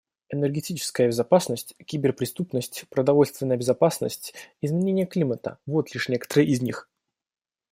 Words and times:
Энергетическая 0.31 1.05
безопасность, 1.05 1.75
киберпреступность, 1.85 2.85
продовольственная 2.89 3.55
безопасность, 3.57 4.33
изменение 4.59 5.05
климата— 5.05 5.59
вот 5.67 5.93
лишь 5.93 6.09
некоторые 6.09 6.47
из 6.49 6.59
них. 6.59 6.89